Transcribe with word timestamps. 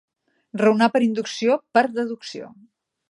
Raonar 0.61 0.87
per 0.95 1.01
inducció, 1.07 1.59
per 1.79 1.85
deducció. 1.99 2.51